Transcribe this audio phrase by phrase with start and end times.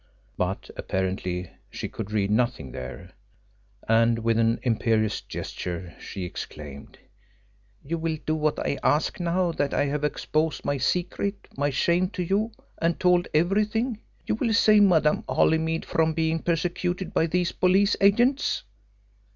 [0.35, 3.11] But apparently she could read nothing there,
[3.87, 6.97] and with an imperious gesture she exclaimed:
[7.85, 12.09] "You will do what I ask now that I have exposed my secret my shame
[12.17, 12.51] to you
[12.81, 13.99] and told everything?
[14.25, 18.63] You will save Madame Holymead from being persecuted by these police agents?"